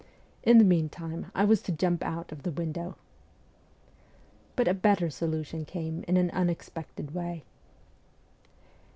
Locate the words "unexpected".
6.31-7.13